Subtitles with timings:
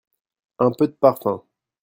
[0.57, 1.43] Un peu de parfum.